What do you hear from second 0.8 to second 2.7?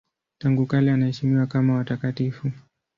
anaheshimiwa kama watakatifu.